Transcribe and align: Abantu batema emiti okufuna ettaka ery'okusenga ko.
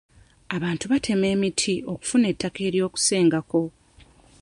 Abantu 0.55 0.85
batema 0.91 1.25
emiti 1.35 1.73
okufuna 1.91 2.25
ettaka 2.33 2.59
ery'okusenga 2.67 3.39
ko. 3.51 3.61